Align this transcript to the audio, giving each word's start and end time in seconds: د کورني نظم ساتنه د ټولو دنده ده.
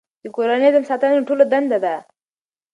د 0.21 0.25
کورني 0.35 0.59
نظم 0.65 0.83
ساتنه 0.89 1.13
د 1.15 1.21
ټولو 1.27 1.43
دنده 1.51 1.77
ده. 1.85 1.95